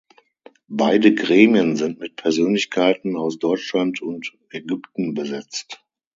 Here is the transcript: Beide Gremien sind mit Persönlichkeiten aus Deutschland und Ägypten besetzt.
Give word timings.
Beide 0.67 1.13
Gremien 1.13 1.75
sind 1.75 1.99
mit 1.99 2.15
Persönlichkeiten 2.15 3.15
aus 3.15 3.37
Deutschland 3.37 4.01
und 4.01 4.33
Ägypten 4.49 5.13
besetzt. 5.13 5.85